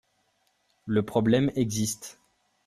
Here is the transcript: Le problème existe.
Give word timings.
Le 0.87 1.03
problème 1.05 1.51
existe. 1.55 2.17